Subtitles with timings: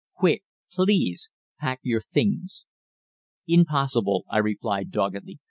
[0.15, 0.41] Quick,
[0.71, 1.29] please,
[1.59, 2.65] pack your things."
[3.45, 5.37] "Impossible," I replied doggedly.